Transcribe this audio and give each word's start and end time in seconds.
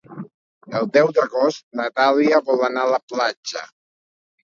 El 0.79 0.89
deu 0.95 1.11
d'agost 1.19 1.63
na 1.81 1.87
Dàlia 2.01 2.43
vol 2.51 2.67
anar 2.73 2.89
a 2.89 2.93
la 2.97 3.05
platja. 3.15 3.67